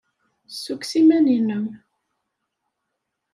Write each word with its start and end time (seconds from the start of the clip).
Ssukkes 0.53 0.93
iman-nnem. 0.99 1.65